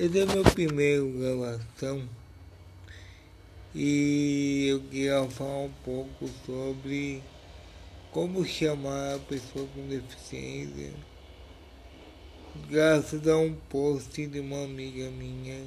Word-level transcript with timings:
Esse 0.00 0.20
é 0.20 0.26
meu 0.26 0.44
primeiro 0.44 1.10
gravação 1.10 2.08
e 3.74 4.68
eu 4.68 4.80
queria 4.82 5.28
falar 5.28 5.64
um 5.64 5.72
pouco 5.84 6.28
sobre 6.46 7.20
como 8.12 8.44
chamar 8.44 9.16
a 9.16 9.18
pessoa 9.18 9.66
com 9.74 9.88
deficiência, 9.88 10.92
graças 12.70 13.26
a 13.26 13.36
um 13.38 13.52
post 13.68 14.24
de 14.24 14.38
uma 14.38 14.62
amiga 14.62 15.10
minha. 15.10 15.66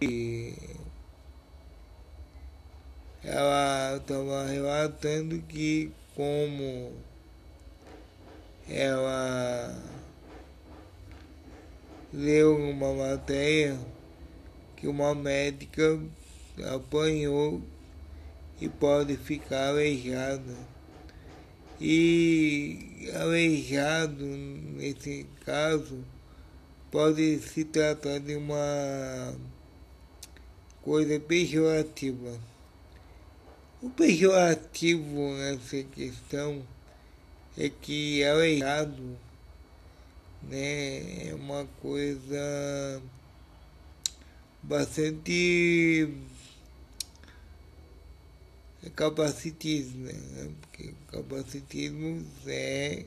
E 0.00 0.54
ela 3.22 3.98
estava 3.98 4.46
relatando 4.46 5.38
que 5.42 5.92
como 6.16 6.94
ela 8.66 9.91
leu 12.12 12.56
uma 12.56 12.92
matéria 12.92 13.78
que 14.76 14.86
uma 14.86 15.14
médica 15.14 15.98
apanhou 16.74 17.62
e 18.60 18.68
pode 18.68 19.16
ficar 19.16 19.68
aleijada. 19.68 20.54
E 21.80 23.10
aleijado, 23.14 24.24
nesse 24.24 25.26
caso, 25.44 26.04
pode 26.90 27.38
se 27.38 27.64
tratar 27.64 28.20
de 28.20 28.36
uma 28.36 29.34
coisa 30.82 31.18
pejorativa. 31.18 32.38
O 33.80 33.90
pejorativo 33.90 35.32
nessa 35.34 35.82
questão 35.84 36.62
é 37.58 37.68
que 37.68 38.22
aleijado 38.22 39.16
né, 40.48 41.28
é 41.28 41.34
uma 41.34 41.66
coisa 41.80 43.02
bastante 44.62 46.08
capacitismo, 48.94 50.04
né? 50.04 50.50
porque 50.60 50.94
capacitismo 51.08 52.26
é 52.46 53.04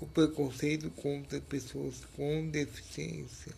o 0.00 0.06
preconceito 0.06 0.90
contra 0.90 1.40
pessoas 1.40 2.04
com 2.16 2.48
deficiência. 2.48 3.52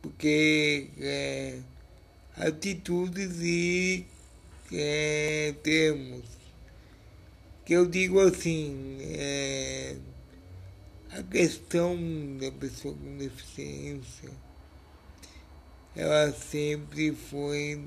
Porque 0.00 0.88
é, 0.98 1.58
atitudes 2.36 3.40
e 3.42 4.06
é, 4.72 5.54
termos 5.62 6.24
que 7.64 7.74
eu 7.74 7.86
digo 7.86 8.18
assim, 8.20 8.98
é, 9.00 9.96
a 11.12 11.22
questão 11.24 11.96
da 12.38 12.52
pessoa 12.52 12.94
com 12.94 13.18
deficiência, 13.18 14.30
ela 15.96 16.32
sempre 16.32 17.12
foi 17.12 17.84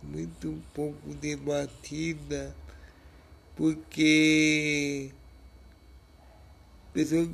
muito 0.00 0.62
pouco 0.72 1.12
debatida, 1.14 2.54
porque 3.56 5.10
pessoas, 6.92 7.28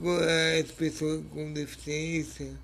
as 0.59 0.71
pessoas 0.73 1.23
com 1.27 1.53
deficiência 1.53 2.59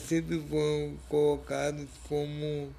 sempre 0.00 0.40
foram 0.48 0.96
colocadas 1.10 1.88
como 2.08 2.74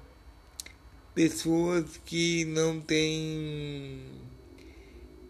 pessoas 1.14 1.98
que 2.04 2.44
não 2.46 2.80
têm 2.80 4.00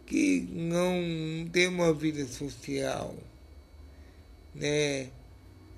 que 0.07 0.41
não 0.53 1.49
têm 1.53 1.69
uma 1.69 1.93
vida 1.93 2.25
social 2.27 3.15
né? 4.55 5.09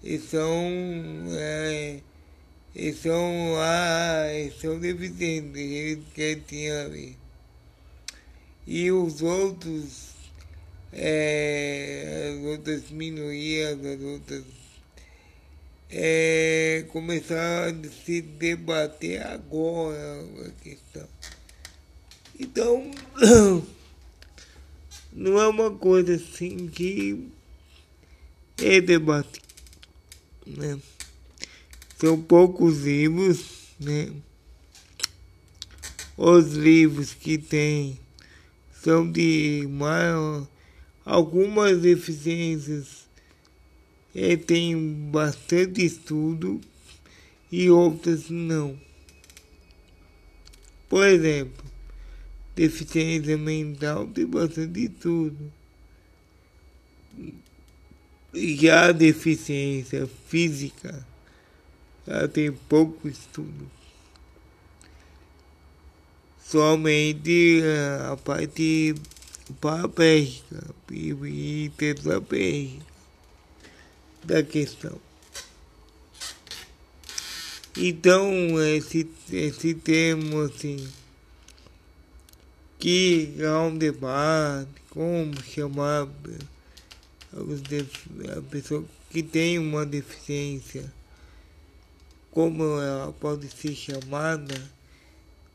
E 0.03 0.19
são, 0.19 0.55
é, 1.33 2.01
e 2.75 2.93
são, 2.93 3.55
ah, 3.59 4.33
e 4.33 4.53
são 4.53 4.79
deficientes, 4.79 5.57
eles 5.61 6.05
que 6.15 6.37
tinha 6.47 6.85
ali. 6.85 7.17
E 8.67 8.91
os 8.93 9.23
outros, 9.23 10.11
é, 10.93 12.35
as 12.37 12.47
outras 12.47 12.91
minorias, 12.91 13.85
as 13.85 14.01
outras, 14.01 14.45
é, 15.91 16.85
começaram 16.89 17.81
a 17.81 18.05
se 18.05 18.21
debater 18.21 19.27
agora 19.27 20.25
a 20.47 20.63
questão. 20.63 21.09
Então, 22.39 22.91
não 25.13 25.41
é 25.41 25.49
uma 25.49 25.71
coisa 25.71 26.17
assim 26.17 26.69
que 26.69 27.33
e 28.59 28.81
debate. 28.81 29.43
Né? 30.47 30.79
São 31.99 32.21
poucos 32.21 32.83
livros, 32.83 33.73
né? 33.81 34.13
Os 36.17 36.53
livros 36.53 37.13
que 37.13 37.37
tem 37.37 37.99
são 38.83 39.11
de 39.11 39.67
maior, 39.69 40.47
algumas 41.05 41.81
deficiências 41.81 43.07
e 44.15 44.37
tem 44.37 45.11
bastante 45.11 45.85
estudo 45.85 46.61
e 47.53 47.69
outras 47.69 48.31
não. 48.31 48.79
Por 50.89 51.05
exemplo, 51.07 51.65
deficiência 52.55 53.37
mental 53.37 54.07
tem 54.07 54.27
bastante 54.27 54.85
estudo 54.85 55.53
já 58.35 58.89
a 58.89 58.93
deficiência 58.93 60.09
física 60.29 61.07
ela 62.07 62.29
tem 62.29 62.53
pouco 62.53 63.09
estudo. 63.09 63.69
Somente 66.45 67.61
a 68.11 68.17
parte 68.17 68.95
paraplégica 69.61 70.75
e 70.93 71.71
tetraplégica 71.77 72.87
da 74.23 74.43
questão. 74.43 75.01
Então, 77.77 78.31
esse, 78.63 79.07
esse 79.31 79.75
termo, 79.75 80.41
assim, 80.41 80.89
que 82.79 83.37
há 83.45 83.61
um 83.63 83.77
debate, 83.77 84.71
como 84.89 85.43
chamar 85.43 86.09
a 88.37 88.43
pessoa 88.43 88.85
que 89.11 89.23
tem 89.23 89.59
uma 89.59 89.85
deficiência, 89.85 90.91
como 92.31 92.63
ela 92.81 93.13
pode 93.13 93.49
ser 93.49 93.75
chamada, 93.75 94.55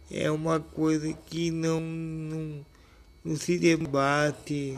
é 0.09 0.29
uma 0.29 0.59
coisa 0.59 1.11
que 1.27 1.49
não, 1.51 1.79
não, 1.79 2.65
não 3.23 3.35
se 3.35 3.57
debate 3.57 4.77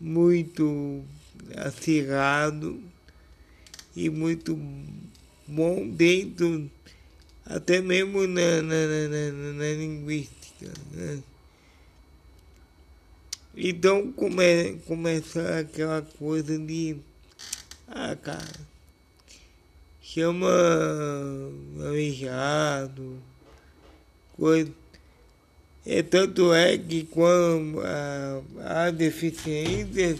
muito 0.00 1.04
acirrado 1.56 2.80
e 3.94 4.10
muito 4.10 4.58
bom 5.46 5.88
dentro, 5.88 6.70
até 7.44 7.80
mesmo 7.80 8.26
na, 8.26 8.62
na, 8.62 8.86
na, 8.86 9.08
na, 9.08 9.52
na 9.52 9.72
linguística. 9.72 10.72
Né? 10.92 11.22
Então 13.56 14.12
come, 14.12 14.74
começa 14.86 15.60
aquela 15.60 16.02
coisa 16.02 16.58
de. 16.58 16.96
Ah, 17.88 18.14
cara. 18.14 18.60
Chama 20.02 20.46
aleijado. 21.80 23.18
Coisa. 24.36 24.70
É, 25.86 26.02
tanto 26.02 26.52
é 26.52 26.76
que 26.76 27.04
quando 27.04 27.80
há 28.60 28.90
deficiências 28.90 30.18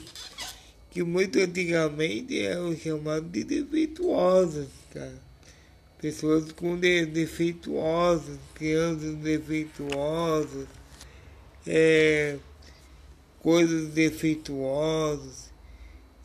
que 0.91 1.03
muito 1.03 1.38
antigamente 1.38 2.41
eram 2.41 2.74
chamadas 2.74 3.30
de 3.30 3.44
defeituosas, 3.44 4.68
cara. 4.94 5.27
Pessoas 6.00 6.53
com 6.53 6.78
de, 6.78 7.04
defeituosas, 7.04 8.39
crianças 8.54 9.15
defeituosas. 9.16 10.66
É, 11.66 12.39
coisas 13.47 13.91
defeituosas. 13.91 15.53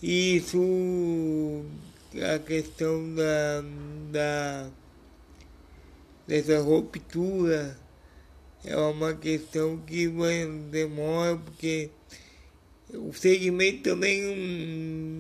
Isso, 0.02 1.64
a 2.16 2.40
questão 2.40 3.14
da, 3.14 3.64
da 4.12 4.70
dessa 6.28 6.60
ruptura 6.60 7.78
é 8.66 8.76
uma 8.76 9.14
questão 9.14 9.78
que 9.78 10.08
demora, 10.72 11.38
porque 11.38 11.92
o 12.92 13.14
segmento 13.14 13.84
também 13.84 14.20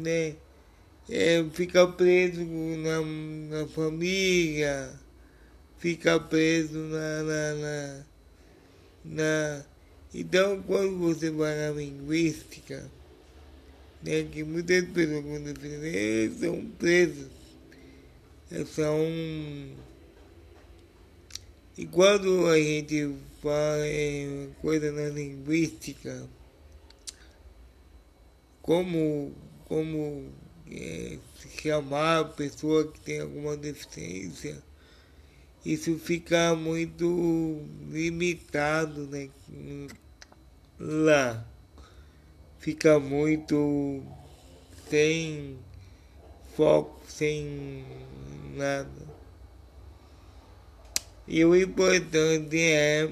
né, 0.01 0.33
é, 1.07 1.45
fica 1.53 1.85
preso 1.85 2.43
na, 2.43 3.59
na 3.59 3.67
família, 3.67 4.91
fica 5.77 6.19
preso 6.19 6.79
na, 6.79 7.23
na, 7.23 7.53
na, 7.53 8.05
na 9.05 9.71
então, 10.13 10.61
quando 10.63 10.97
você 10.97 11.29
vai 11.29 11.55
na 11.55 11.71
linguística, 11.71 12.89
né, 14.03 14.23
que 14.23 14.43
muitas 14.43 14.83
pessoas 14.89 15.23
com 15.23 15.43
deficiência 15.43 16.39
são 16.39 16.65
presas, 16.77 17.29
são... 18.67 18.97
E 21.77 21.85
quando 21.85 22.47
a 22.47 22.59
gente 22.59 23.15
fala 23.41 23.85
coisa 24.61 24.91
na 24.91 25.07
linguística, 25.07 26.27
como, 28.61 29.33
como 29.65 30.29
é, 30.69 31.17
chamar 31.61 32.19
a 32.19 32.25
pessoa 32.25 32.91
que 32.91 32.99
tem 32.99 33.21
alguma 33.21 33.55
deficiência, 33.55 34.61
isso 35.65 35.97
fica 35.99 36.55
muito 36.55 37.61
limitado 37.89 39.05
né, 39.07 39.29
lá. 40.79 41.45
Fica 42.57 42.99
muito 42.99 44.03
sem 44.89 45.57
foco, 46.55 46.99
sem 47.07 47.85
nada. 48.55 49.11
E 51.27 51.45
o 51.45 51.55
importante 51.55 52.59
é 52.59 53.09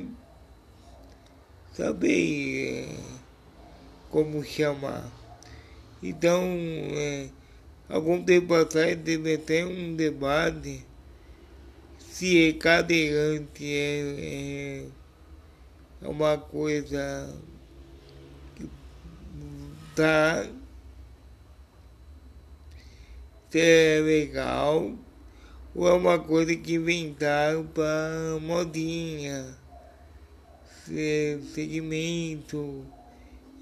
saber 1.74 2.90
é, 2.90 2.98
como 4.10 4.44
chamar. 4.44 5.10
Então, 6.02 6.44
é, 6.44 7.30
algum 7.88 8.24
tempo 8.24 8.54
atrás 8.54 8.98
teve 9.04 9.36
até 9.36 9.66
um 9.66 9.96
debate 9.96 10.89
se 12.20 12.50
é 12.50 12.52
cadeirante 12.52 13.64
é, 13.64 14.84
é 16.02 16.06
uma 16.06 16.38
coisa 16.38 17.34
que 18.54 18.70
tá 19.96 20.46
se 23.50 23.58
é 23.62 24.02
legal 24.02 24.92
ou 25.74 25.88
é 25.88 25.94
uma 25.94 26.20
coisa 26.20 26.54
que 26.58 26.74
inventaram 26.74 27.66
para 27.68 28.38
modinha, 28.42 29.58
segmento, 31.54 32.86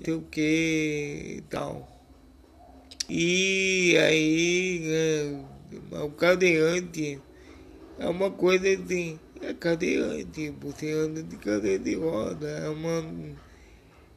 sei 0.04 0.16
o 0.16 0.22
que 0.24 1.36
e 1.38 1.44
tal. 1.48 1.88
E 3.08 3.96
aí 4.00 4.82
é, 4.84 6.02
o 6.04 6.10
cadeirante 6.10 7.22
é 8.00 8.08
uma 8.08 8.30
coisa 8.30 8.68
assim, 8.70 9.20
é 9.42 9.54
cadeirante, 9.54 10.54
você 10.60 10.92
anda 10.92 11.24
de 11.24 11.36
cadeira 11.38 11.84
de 11.84 11.96
roda, 11.96 12.48
é, 12.48 12.70
uma, 12.70 13.04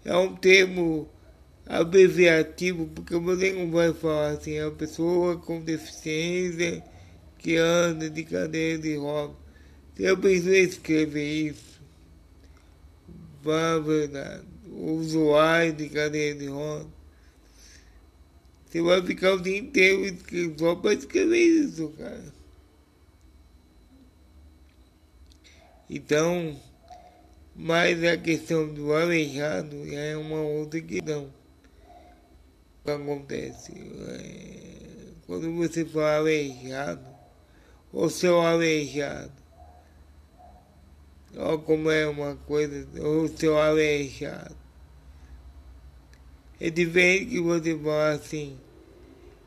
é 0.05 0.17
um 0.17 0.35
termo 0.37 1.09
abreviativo, 1.67 2.88
porque 2.88 3.17
você 3.17 3.53
não 3.53 3.71
vai 3.71 3.93
falar 3.93 4.31
assim, 4.31 4.59
a 4.59 4.71
pessoa 4.71 5.37
com 5.38 5.61
deficiência 5.61 6.82
que 7.38 7.56
anda 7.56 8.11
de 8.11 8.25
cadeira 8.25 8.82
de 8.82 8.97
roda. 8.97 9.35
Se 9.97 10.06
a 10.06 10.17
pessoa 10.17 10.56
escrever 10.56 11.50
isso, 11.50 11.81
vá 13.43 13.79
verdade, 13.79 14.44
usuário 14.71 15.73
de 15.73 15.88
cadeira 15.88 16.38
de 16.38 16.47
roda, 16.47 16.87
você 18.67 18.82
vai 18.82 19.03
ficar 19.03 19.35
o 19.35 19.41
dia 19.41 19.59
inteiro 19.59 20.17
só 20.59 20.77
para 20.77 20.94
escrever 20.94 21.38
isso, 21.38 21.88
cara. 21.99 22.40
Então, 25.93 26.57
mas 27.53 28.05
a 28.05 28.17
questão 28.17 28.73
do 28.73 28.93
aleijado 28.93 29.93
é 29.93 30.17
uma 30.17 30.41
outra 30.41 30.81
questão. 30.81 31.25
O 31.25 32.85
que 32.85 32.91
acontece? 32.93 33.73
É, 34.09 35.11
quando 35.27 35.53
você 35.57 35.85
fala 35.85 36.19
aleijado, 36.19 37.05
ou 37.93 38.09
seu 38.09 38.41
aleijado, 38.41 39.33
olha 41.37 41.59
como 41.59 41.91
é 41.91 42.07
uma 42.07 42.37
coisa, 42.37 42.87
ou 43.03 43.27
seu 43.27 43.59
aleijado. 43.59 44.55
É 46.61 46.71
diferente 46.71 47.31
que 47.31 47.41
você 47.41 47.77
fala 47.77 48.11
assim, 48.11 48.57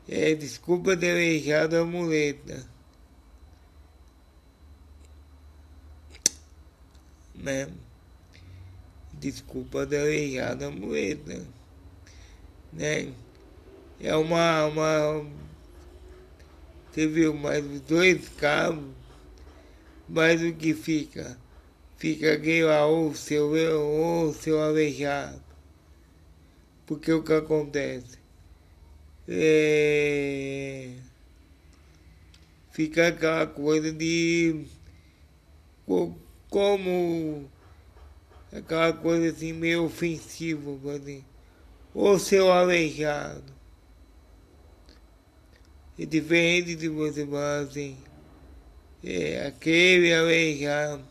é, 0.06 0.34
desculpa 0.34 0.94
ter 0.94 1.12
aleijado 1.12 1.74
a 1.78 1.86
muleta. 1.86 2.73
Né? 7.44 7.68
Desculpa 9.12 9.86
ter 9.86 10.00
aleijado 10.00 10.64
a 10.64 10.70
muleta. 10.70 11.44
Né? 12.72 13.12
É 14.00 14.16
uma, 14.16 14.64
uma. 14.64 15.26
Viu, 16.94 17.34
mais 17.34 17.80
dois 17.82 18.28
cabos, 18.30 18.84
mas 20.08 20.40
o 20.42 20.54
que 20.54 20.72
fica? 20.72 21.36
Fica 21.98 22.32
aquele 22.32 22.64
lá, 22.64 22.86
ou 22.86 23.14
seu, 23.14 23.50
ou 23.78 24.32
seu 24.32 24.60
aleijado. 24.62 25.42
Porque 26.86 27.12
o 27.12 27.22
que 27.22 27.32
acontece? 27.32 28.18
É, 29.28 30.92
fica 32.70 33.08
aquela 33.08 33.46
coisa 33.46 33.92
de 33.92 34.66
como 36.54 37.50
aquela 38.52 38.92
coisa 38.92 39.34
assim 39.34 39.52
meio 39.52 39.86
ofensiva, 39.86 40.70
assim, 40.94 41.24
ou 41.92 42.16
seu 42.16 42.52
aleijado. 42.52 43.52
É 45.98 46.06
diferente 46.06 46.76
de 46.76 46.88
você 46.88 47.26
falar 47.26 47.62
assim, 47.62 47.96
é, 49.02 49.48
aquele 49.48 50.14
aleijado, 50.14 51.02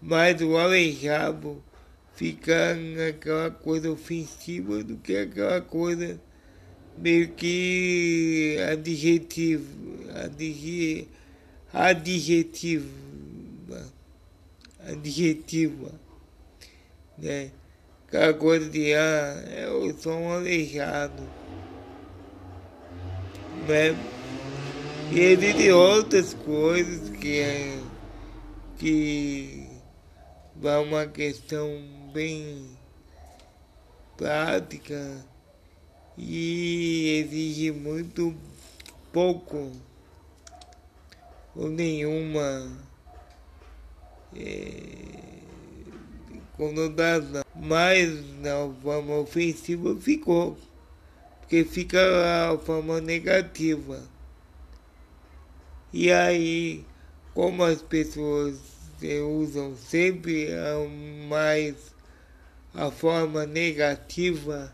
mas 0.00 0.40
o 0.40 0.56
aleijado 0.56 1.60
ficar 2.14 2.76
naquela 2.76 3.50
coisa 3.50 3.90
ofensiva 3.90 4.84
do 4.84 4.96
que 4.98 5.16
aquela 5.16 5.60
coisa 5.60 6.20
meio 6.96 7.30
que 7.30 8.56
adjetivo, 8.70 9.66
adjetivo, 10.14 11.08
adjetivo, 11.72 13.09
adjetiva, 14.86 15.92
né? 17.18 17.50
De, 18.70 18.94
ah, 18.94 19.44
eu 19.68 19.96
sou 19.98 20.12
um 20.14 20.32
aleijado, 20.32 21.22
né? 23.68 23.96
E 25.12 25.20
existem 25.20 25.72
outras 25.72 26.34
coisas 26.34 27.10
que 27.10 27.38
é, 27.38 27.78
que 28.78 29.68
vai 30.56 30.82
uma 30.82 31.06
questão 31.06 31.68
bem 32.12 32.70
prática 34.16 35.24
e 36.16 37.24
exige 37.24 37.70
muito 37.72 38.34
pouco 39.12 39.72
ou 41.56 41.68
nenhuma 41.68 42.40
é, 42.40 42.89
conotação. 46.56 47.42
Mas 47.54 48.10
na 48.40 48.70
forma 48.82 49.16
ofensiva 49.18 49.96
ficou, 49.96 50.56
porque 51.40 51.64
fica 51.64 51.98
a 52.50 52.58
forma 52.58 53.00
negativa. 53.00 54.02
E 55.92 56.12
aí, 56.12 56.84
como 57.34 57.64
as 57.64 57.82
pessoas 57.82 58.58
usam 59.42 59.74
sempre 59.76 60.48
mais 61.28 61.74
a 62.74 62.90
forma 62.90 63.46
negativa, 63.46 64.72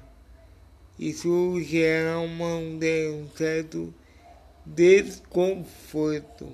isso 0.98 1.60
gera 1.62 2.18
um 2.18 3.28
certo 3.36 3.94
desconforto 4.64 6.52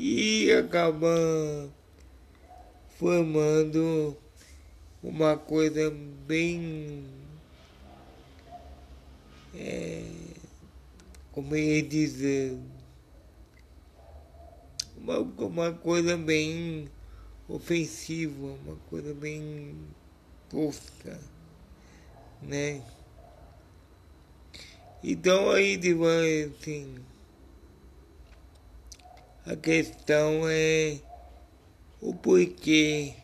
e 0.00 0.52
acaba 0.52 1.68
formando 2.96 4.16
uma 5.02 5.36
coisa 5.36 5.90
bem 6.24 7.04
é, 9.56 10.04
como 11.32 11.56
ia 11.56 11.82
dizer 11.82 12.56
uma, 14.96 15.18
uma 15.18 15.72
coisa 15.72 16.16
bem 16.16 16.88
ofensiva, 17.48 18.56
uma 18.64 18.76
coisa 18.88 19.12
bem 19.12 19.74
tosca, 20.48 21.18
né? 22.40 22.84
Então 25.02 25.50
aí 25.50 25.76
vai 25.92 26.44
assim, 26.44 26.94
a 29.48 29.56
questão 29.56 30.42
é 30.46 30.98
o 32.02 32.12
porquê 32.14 33.14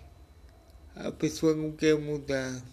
a 0.96 1.12
pessoa 1.12 1.54
não 1.54 1.70
quer 1.70 1.98
mudar. 1.98 2.64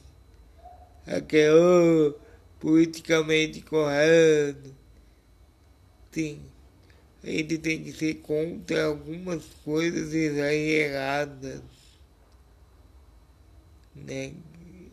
É 1.06 1.20
que 1.20 1.50
oh, 1.50 2.14
politicamente 2.62 3.62
correto. 3.62 4.74
Sim, 6.14 6.40
a 7.22 7.28
gente 7.28 7.58
tem 7.58 7.84
que 7.84 7.92
ser 7.92 8.16
contra 8.22 8.86
algumas 8.86 9.44
coisas 9.66 10.14
exageradas. 10.14 11.62
Né? 13.94 14.32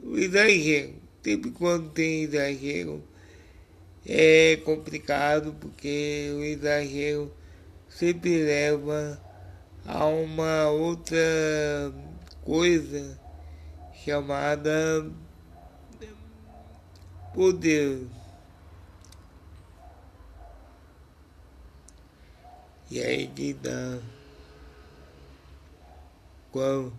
O 0.02 0.18
exagero, 0.18 0.94
sempre 1.22 1.52
quando 1.52 1.90
tem 1.90 2.24
exagero, 2.24 3.04
é 4.04 4.56
complicado 4.64 5.54
porque 5.60 6.32
o 6.34 6.42
exagero 6.42 7.37
sempre 7.88 8.44
leva 8.44 9.20
a 9.86 10.04
uma 10.04 10.68
outra 10.68 11.18
coisa 12.44 13.18
chamada 14.04 15.10
poder. 17.34 18.06
E 22.90 23.00
aí 23.00 23.28
que 23.28 23.52
dá. 23.52 23.98
Quando 26.50 26.92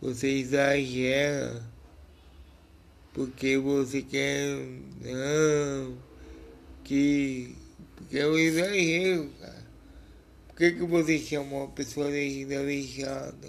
você 0.00 0.28
exagera, 0.28 1.62
porque 3.12 3.56
você 3.58 4.02
quer. 4.02 4.46
Não, 5.00 5.96
que. 6.84 7.56
Porque 7.96 8.18
exagero, 8.18 9.30
cara. 9.40 9.69
Que, 10.60 10.72
que 10.72 10.82
você 10.84 11.18
chama 11.18 11.56
uma 11.56 11.68
pessoa 11.68 12.08
aleijada? 12.08 13.48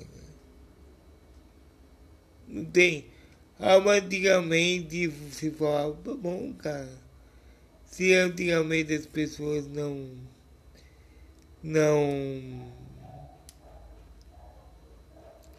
Não 2.48 2.64
tem. 2.64 3.06
Ah, 3.60 3.76
antigamente 3.76 5.12
se 5.30 5.52
falava, 5.52 5.94
tá 6.06 6.14
bom, 6.14 6.54
cara. 6.54 6.88
Se 7.86 8.14
antigamente 8.14 8.94
as 8.94 9.06
pessoas 9.06 9.68
não. 9.68 10.10
não. 11.62 12.72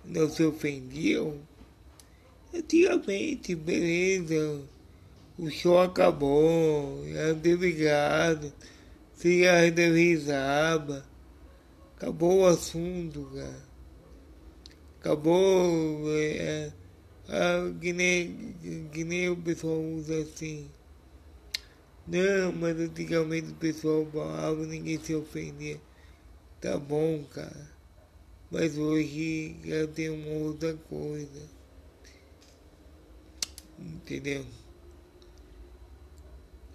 não 0.07 0.31
se 0.31 0.43
ofendiam, 0.45 1.37
antigamente, 2.55 3.55
beleza. 3.55 4.63
O 5.37 5.51
show 5.51 5.79
acabou, 5.79 7.05
já 7.07 7.33
obrigado, 7.53 8.51
se 9.13 9.45
já 9.45 9.67
risada. 9.93 11.12
Acabou 12.03 12.41
o 12.41 12.47
assunto, 12.47 13.31
cara. 13.33 13.65
Acabou. 14.99 16.03
É, 16.11 16.73
ah, 17.29 17.73
que, 17.81 17.93
nem, 17.93 18.57
que 18.93 19.05
nem 19.05 19.29
o 19.29 19.37
pessoal 19.37 19.81
usa 19.81 20.19
assim. 20.19 20.69
Não, 22.05 22.53
mas 22.55 22.77
antigamente 22.81 23.53
o 23.53 23.55
pessoal 23.55 24.05
falava, 24.13 24.67
ninguém 24.67 24.99
se 24.99 25.15
ofendia. 25.15 25.81
Tá 26.61 26.77
bom, 26.77 27.23
cara. 27.33 27.71
Mas 28.51 28.77
hoje 28.77 29.55
já 29.65 29.87
tem 29.87 30.11
uma 30.11 30.45
outra 30.45 30.75
coisa. 30.75 31.49
Entendeu? 33.79 34.45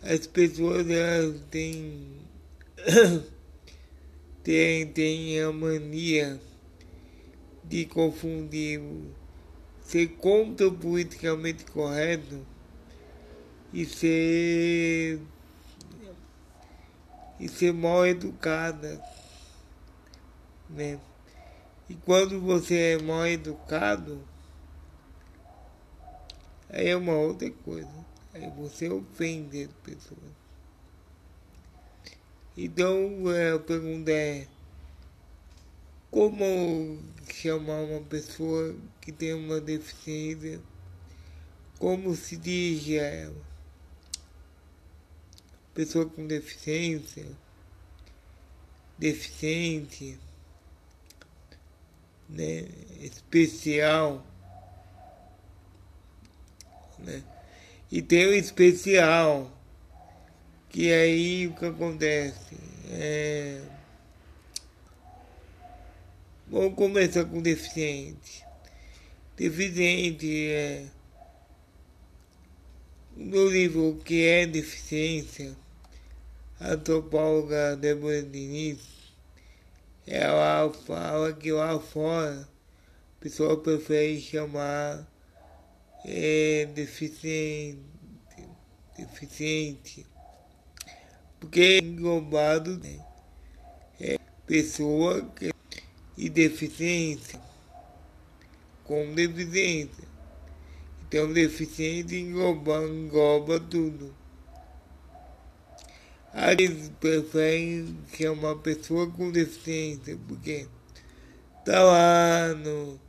As 0.01 0.25
pessoas 0.25 0.89
elas 0.89 1.41
têm, 1.51 2.22
têm 4.48 5.42
a 5.42 5.51
mania 5.51 6.39
de 7.66 7.86
confundir 7.86 8.82
ser 9.82 10.08
contra 10.18 10.68
o 10.68 10.72
politicamente 10.72 11.66
correto 11.66 12.46
e 13.74 13.86
ser 13.86 15.20
e 17.39 17.48
ser 17.48 17.74
mal 17.74 18.08
educada, 18.08 19.04
né? 20.70 20.98
E 21.89 21.96
quando 21.96 22.39
você 22.39 22.94
é 22.94 23.01
mal 23.01 23.27
educado, 23.27 24.25
aí 26.70 26.88
é 26.88 26.96
uma 26.96 27.13
outra 27.13 27.50
coisa. 27.51 28.06
Aí 28.34 28.50
você 28.51 28.89
ofende 28.89 29.63
as 29.63 29.74
pessoas. 29.84 30.37
Então 32.58 33.32
é, 33.32 33.52
a 33.52 33.60
pergunta 33.60 34.10
é 34.12 34.48
como 36.10 37.00
chamar 37.32 37.82
uma 37.82 38.02
pessoa 38.02 38.76
que 39.00 39.12
tem 39.12 39.34
uma 39.34 39.62
deficiência, 39.62 40.60
como 41.78 42.16
se 42.16 42.36
dirige 42.36 42.98
a 43.00 43.04
ela. 43.04 43.48
Pessoa 45.76 46.10
com 46.10 46.26
deficiência, 46.26 47.28
deficiente, 48.98 50.18
né, 52.28 52.68
especial, 53.00 54.26
né? 56.98 57.24
E 57.92 58.02
tem 58.02 58.26
o 58.26 58.34
especial, 58.34 59.52
que 60.77 60.93
aí 60.93 61.48
o 61.48 61.55
que 61.55 61.65
acontece? 61.65 62.55
É, 62.91 63.60
Vamos 66.46 66.75
começar 66.75 67.25
com 67.25 67.41
deficiente. 67.41 68.46
Deficiente 69.36 70.51
é. 70.51 70.86
No 73.15 73.48
livro 73.48 73.89
O 73.89 73.96
que 73.96 74.24
é 74.24 74.46
deficiência, 74.46 75.57
a 76.60 76.74
antropóloga 76.74 77.75
Débora 77.75 78.22
Diniz, 78.22 78.79
ela 80.05 80.72
fala 80.72 81.34
que 81.34 81.51
lá 81.51 81.79
fora 81.79 82.48
a 83.17 83.19
pessoa 83.19 83.60
prefere 83.60 84.22
chamar 84.22 85.12
é, 86.05 86.67
deficiente, 86.75 87.79
deficiente, 88.96 90.05
porque 91.39 91.60
é 91.60 91.77
englobado 91.79 92.79
é 94.00 94.17
pessoa 94.46 95.22
que 95.36 95.51
e 96.17 96.29
deficiência, 96.29 97.39
com 98.84 99.13
deficiência. 99.13 100.08
Então, 101.08 101.32
deficiente 101.32 102.15
engloba, 102.15 102.84
engloba 102.84 103.60
tudo. 103.60 104.13
Às 106.34 106.56
vezes 106.56 106.91
preferem 107.00 107.98
chamar 108.17 108.56
pessoa 108.56 109.10
com 109.10 109.32
deficiência, 109.32 110.17
porque 110.27 110.67
está 111.60 111.84
lá 111.84 112.53
no, 112.56 113.00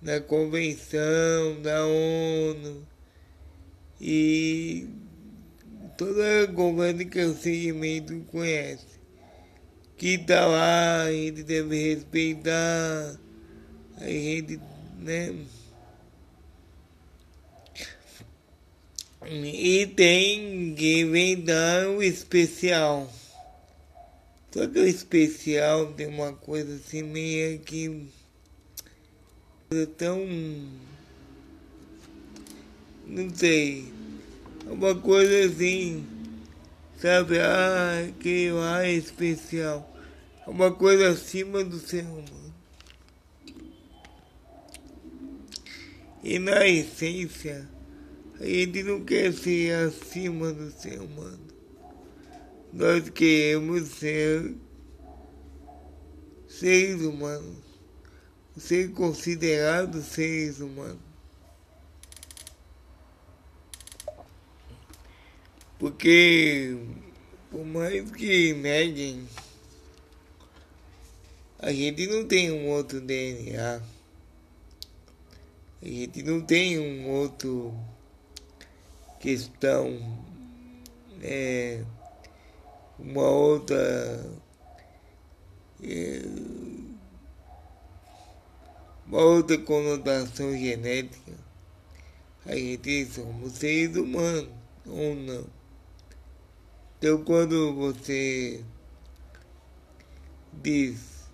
na 0.00 0.20
convenção 0.20 1.60
da 1.62 1.84
ONU 1.84 2.86
e 4.00 4.88
toda 5.98 6.44
a 6.44 6.46
governo 6.46 7.04
que 7.04 7.20
o 7.20 8.24
conhece 8.30 8.98
que 9.98 10.16
tá 10.16 10.46
lá, 10.46 11.02
a 11.02 11.12
gente 11.12 11.42
deve 11.42 11.94
respeitar, 11.94 13.18
a 13.96 14.06
gente, 14.06 14.60
né? 14.96 15.34
E 19.26 19.86
tem 19.88 20.72
que 20.76 21.00
inventar 21.00 21.88
o 21.88 22.00
especial. 22.00 23.12
Só 24.52 24.68
que 24.68 24.78
o 24.78 24.86
especial 24.86 25.92
tem 25.94 26.06
uma 26.06 26.32
coisa 26.32 26.76
assim 26.76 27.02
meio 27.02 27.58
que 27.58 28.06
tão 29.98 30.24
não 33.04 33.34
sei. 33.34 33.97
Uma 34.70 34.94
coisa 34.94 35.46
assim 35.46 36.18
sabe? 36.98 37.38
Ah, 37.38 38.10
que 38.20 38.50
é 38.82 38.92
especial. 38.92 39.88
Uma 40.46 40.72
coisa 40.72 41.10
acima 41.10 41.62
do 41.64 41.78
ser 41.78 42.04
humano. 42.04 42.54
E 46.22 46.38
na 46.38 46.66
essência, 46.66 47.68
a 48.40 48.44
gente 48.44 48.82
não 48.82 49.04
quer 49.04 49.32
ser 49.32 49.74
acima 49.74 50.52
do 50.52 50.70
ser 50.70 51.00
humano. 51.00 51.38
Nós 52.72 53.08
queremos 53.10 53.88
ser 53.88 54.54
seres 56.48 57.02
humanos, 57.02 57.58
ser 58.56 58.90
considerados 58.92 60.04
seres 60.06 60.60
humanos. 60.60 61.07
Porque, 65.78 66.76
por 67.50 67.64
mais 67.64 68.10
que 68.10 68.52
neguem, 68.52 69.28
a 71.60 71.72
gente 71.72 72.06
não 72.06 72.26
tem 72.26 72.50
um 72.50 72.68
outro 72.68 73.00
DNA. 73.00 73.80
A 75.80 75.86
gente 75.86 76.22
não 76.24 76.40
tem 76.40 76.78
um 76.78 77.08
outro 77.10 77.72
questão, 79.20 79.96
é, 81.22 81.84
uma 82.98 83.28
outra 83.28 84.24
é, 85.82 86.22
uma 89.06 89.20
outra 89.20 89.56
conotação 89.58 90.52
genética. 90.52 91.32
A 92.44 92.56
gente 92.56 93.06
somos 93.06 93.52
seres 93.52 93.96
humanos 93.96 94.48
ou 94.86 95.14
não. 95.14 95.57
Então 96.98 97.22
quando 97.22 97.74
você 97.74 98.64
diz 100.52 101.28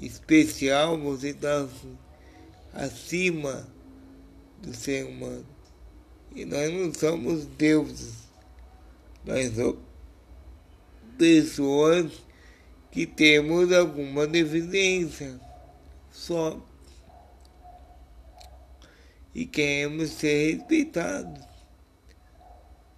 especial, 0.00 0.98
você 0.98 1.28
está 1.28 1.68
acima 2.72 3.68
do 4.62 4.74
ser 4.74 5.04
humano. 5.04 5.46
E 6.34 6.46
nós 6.46 6.72
não 6.72 6.94
somos 6.94 7.44
deuses. 7.44 8.14
Nós 9.24 9.54
somos 9.54 9.78
pessoas 11.18 12.10
que 12.90 13.06
temos 13.06 13.70
alguma 13.72 14.26
deficiência. 14.26 15.38
Só. 16.10 16.58
E 19.34 19.44
queremos 19.44 20.10
ser 20.10 20.56
respeitados. 20.56 21.44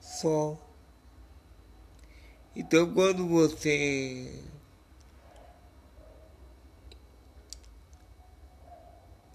Só. 0.01 0.64
Então 2.57 2.93
quando 2.95 3.27
você 3.27 4.33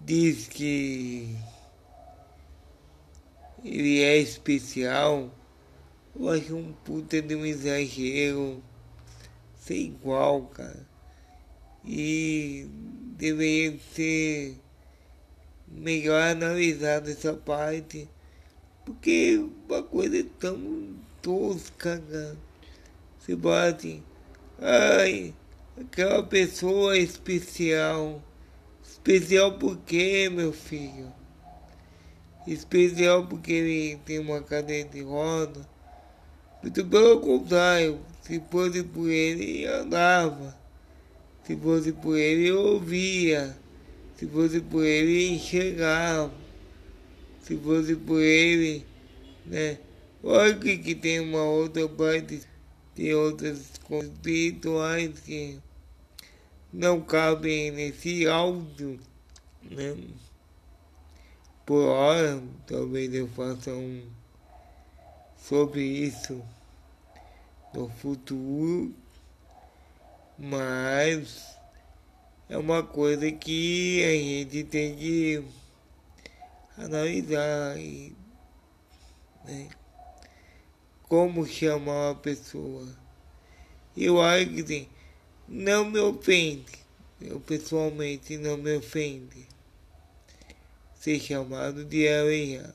diz 0.00 0.48
que 0.48 1.36
ele 3.62 4.00
é 4.02 4.16
especial, 4.16 5.30
eu 6.18 6.30
acho 6.30 6.56
um 6.56 6.72
puta 6.72 7.20
de 7.20 7.34
um 7.34 7.44
exagero 7.44 8.62
sem 9.58 9.88
igual, 9.88 10.46
cara. 10.46 10.86
E 11.84 12.66
deveria 13.18 13.78
ser 13.94 14.58
melhor 15.68 16.22
analisada 16.22 17.10
essa 17.10 17.34
parte, 17.34 18.08
porque 18.84 19.46
uma 19.68 19.82
coisa 19.82 20.20
é 20.20 20.24
tão 20.38 20.96
tosca, 21.20 22.02
cara. 22.10 22.49
Você 23.20 23.36
bate, 23.36 24.02
ai, 24.58 25.34
aquela 25.78 26.22
pessoa 26.22 26.96
especial. 26.96 28.22
Especial 28.82 29.58
por 29.58 29.76
quê, 29.80 30.30
meu 30.32 30.54
filho? 30.54 31.12
Especial 32.46 33.26
porque 33.26 33.52
ele 33.52 33.96
tem 34.06 34.18
uma 34.18 34.40
cadeira 34.40 34.88
de 34.88 35.02
roda. 35.02 35.60
Muito 36.62 36.82
pelo 36.86 37.20
contrário, 37.20 38.00
se 38.22 38.42
fosse 38.50 38.82
por 38.82 39.10
ele, 39.10 39.66
andava. 39.66 40.58
Se 41.44 41.54
fosse 41.54 41.92
por 41.92 42.16
ele, 42.16 42.50
ouvia. 42.50 43.54
Se 44.16 44.26
fosse 44.26 44.60
por 44.60 44.82
ele, 44.82 45.34
enxergava. 45.34 46.32
Se 47.42 47.54
fosse 47.54 47.94
por 47.96 48.20
ele, 48.20 48.86
né? 49.44 49.78
Lógico 50.22 50.62
que 50.82 50.94
tem 50.94 51.20
uma 51.20 51.44
outra 51.44 51.86
parte, 51.86 52.48
tem 53.00 53.14
outras 53.14 53.70
espirituais 53.90 55.20
que 55.20 55.58
não 56.70 57.00
cabem 57.00 57.70
nesse 57.70 58.26
áudio, 58.26 59.00
né? 59.62 59.96
Por 61.64 61.86
hora, 61.86 62.42
talvez 62.66 63.14
eu 63.14 63.26
faça 63.28 63.72
um 63.72 64.06
sobre 65.38 65.80
isso 65.80 66.44
no 67.72 67.88
futuro, 67.88 68.94
mas 70.38 71.56
é 72.50 72.58
uma 72.58 72.82
coisa 72.82 73.32
que 73.32 74.04
a 74.04 74.12
gente 74.12 74.64
tem 74.64 74.94
que 74.94 75.42
analisar 76.76 77.78
e, 77.78 78.14
né? 79.46 79.70
Como 81.10 81.44
chamar 81.44 82.12
uma 82.12 82.14
pessoa. 82.14 82.86
Eu 83.96 84.22
acho 84.22 84.48
que 84.50 84.62
assim, 84.62 84.88
não 85.48 85.90
me 85.90 85.98
ofende, 85.98 86.78
eu 87.20 87.40
pessoalmente 87.40 88.36
não 88.36 88.56
me 88.56 88.76
ofende 88.76 89.48
ser 90.94 91.18
chamado 91.18 91.84
de 91.84 92.08
aleijado. 92.08 92.74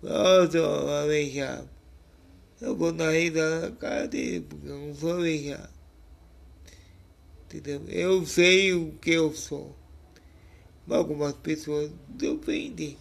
Nossa, 0.00 0.60
aleijado. 1.00 1.68
Eu 2.60 2.76
vou 2.76 2.92
dar 2.92 3.10
risada 3.10 3.68
na 3.68 3.76
cara 3.76 4.06
dele, 4.06 4.46
porque 4.48 4.68
eu 4.68 4.78
não 4.78 4.94
sou 4.94 5.14
aleijado. 5.14 5.74
Entendeu? 7.46 7.82
Eu 7.88 8.24
sei 8.24 8.72
o 8.74 8.92
que 8.92 9.10
eu 9.10 9.34
sou. 9.34 9.74
Mas 10.86 10.98
algumas 10.98 11.32
pessoas 11.32 11.90
se 12.16 12.28
ofendem. 12.28 12.96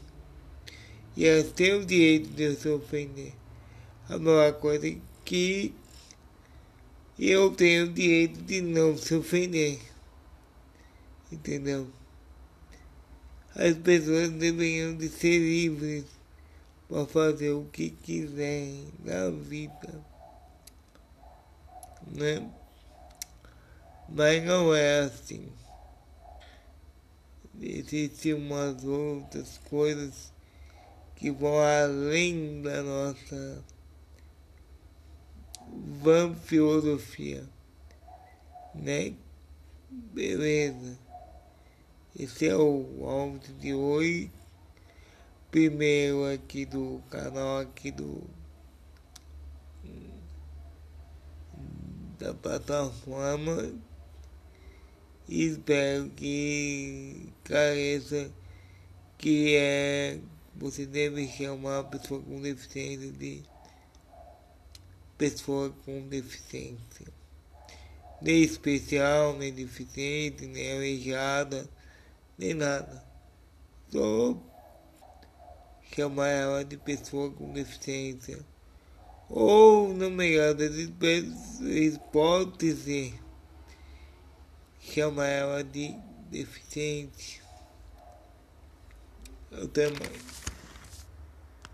E 1.15 1.23
elas 1.23 1.51
têm 1.51 1.75
o 1.75 1.85
direito 1.85 2.29
de 2.29 2.55
se 2.55 2.67
ofender. 2.69 3.42
A 4.13 4.19
mesma 4.19 4.53
coisa 4.53 4.95
que 5.25 5.73
eu 7.17 7.49
tenho 7.55 7.85
o 7.85 7.91
direito 7.91 8.43
de 8.43 8.61
não 8.61 8.95
se 8.95 9.15
ofender. 9.15 9.79
Entendeu? 11.31 11.87
As 13.55 13.75
pessoas 13.75 14.29
deveriam 14.29 14.95
de 14.95 15.09
ser 15.09 15.39
livres 15.39 16.05
para 16.87 17.07
fazer 17.07 17.53
o 17.53 17.65
que 17.65 17.89
quiserem 17.89 18.87
na 19.03 19.31
vida. 19.31 19.99
Né? 22.05 22.47
Mas 24.07 24.43
não 24.43 24.75
é 24.75 24.99
assim. 24.99 25.51
Existem 27.59 28.35
umas 28.35 28.83
outras 28.83 29.57
coisas 29.67 30.31
que 31.15 31.31
vão 31.31 31.57
além 31.57 32.61
da 32.61 32.83
nossa 32.83 33.72
van 36.03 36.35
filosofia. 36.35 37.47
Né? 38.75 39.15
Beleza. 39.89 40.99
Esse 42.19 42.47
é 42.47 42.55
o 42.55 43.07
áudio 43.07 43.53
de 43.55 43.73
hoje. 43.73 44.29
Primeiro 45.49 46.25
aqui 46.25 46.65
do 46.65 47.01
canal 47.09 47.59
aqui 47.59 47.91
do 47.91 48.21
da 52.19 52.33
plataforma. 52.33 53.73
Espero 55.29 56.09
que 56.09 57.29
careça 57.43 58.31
que 59.17 59.55
é 59.55 60.19
você 60.55 60.85
deve 60.85 61.27
chamar 61.27 61.79
a 61.79 61.83
pessoa 61.83 62.21
com 62.21 62.41
deficiência 62.41 63.11
de 63.11 63.43
pessoa 65.17 65.73
com 65.85 66.07
deficiência. 66.07 67.07
Nem 68.21 68.41
especial, 68.41 69.37
nem 69.37 69.53
deficiente, 69.53 70.45
nem 70.45 70.73
aleijada 70.73 71.69
nem 72.37 72.53
nada. 72.53 73.03
Só 73.89 74.35
chamar 75.95 76.27
ela 76.27 76.65
de 76.65 76.77
pessoa 76.77 77.31
com 77.31 77.53
deficiência. 77.53 78.39
Ou, 79.29 79.93
no 79.93 80.09
melhor 80.09 80.53
das 80.53 80.75
hipóteses, 81.61 83.13
chamar 84.79 85.27
ela 85.27 85.63
de 85.63 85.95
deficiente. 86.29 87.41
Até 89.51 89.89
mais. 89.89 90.42